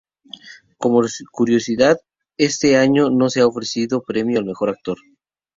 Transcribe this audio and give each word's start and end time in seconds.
Como 0.79 1.03
curiosidad, 1.31 1.99
este 2.39 2.75
año 2.75 3.11
no 3.11 3.29
se 3.29 3.41
ha 3.41 3.45
ofrecido 3.47 4.01
premio 4.01 4.39
al 4.39 4.45
mejor 4.45 4.71
actor. 4.71 4.97